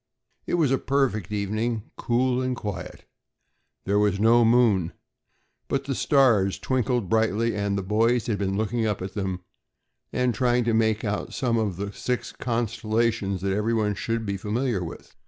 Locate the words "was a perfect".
0.55-1.31